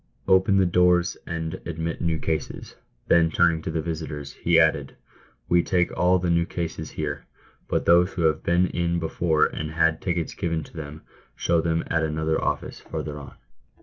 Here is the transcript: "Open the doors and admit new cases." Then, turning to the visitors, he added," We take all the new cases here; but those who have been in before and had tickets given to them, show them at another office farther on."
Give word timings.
"Open 0.27 0.57
the 0.57 0.65
doors 0.65 1.15
and 1.27 1.61
admit 1.63 2.01
new 2.01 2.17
cases." 2.17 2.75
Then, 3.07 3.29
turning 3.29 3.61
to 3.61 3.69
the 3.69 3.83
visitors, 3.83 4.33
he 4.33 4.59
added," 4.59 4.95
We 5.47 5.61
take 5.61 5.95
all 5.95 6.17
the 6.17 6.31
new 6.31 6.47
cases 6.47 6.89
here; 6.89 7.27
but 7.67 7.85
those 7.85 8.13
who 8.13 8.23
have 8.23 8.41
been 8.41 8.65
in 8.65 8.97
before 8.97 9.45
and 9.45 9.69
had 9.69 10.01
tickets 10.01 10.33
given 10.33 10.63
to 10.63 10.73
them, 10.75 11.03
show 11.35 11.61
them 11.61 11.83
at 11.85 12.01
another 12.01 12.43
office 12.43 12.79
farther 12.79 13.19
on." 13.19 13.35